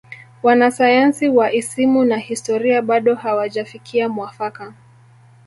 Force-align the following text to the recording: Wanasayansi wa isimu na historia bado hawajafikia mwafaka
Wanasayansi 0.43 1.29
wa 1.29 1.51
isimu 1.53 2.05
na 2.05 2.17
historia 2.17 2.81
bado 2.81 3.15
hawajafikia 3.15 4.09
mwafaka 4.09 4.73